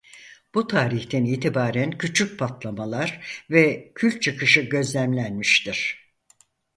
Bu 0.55 0.67
tarihten 0.67 1.25
itibaren 1.25 1.97
küçük 1.97 2.39
patlamalar 2.39 3.41
ve 3.49 3.91
kül 3.95 4.19
çıkışı 4.19 4.61
gözlemlenmiştir. 4.61 6.11